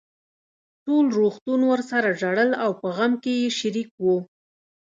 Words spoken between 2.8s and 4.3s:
په غم کې يې شريک وو.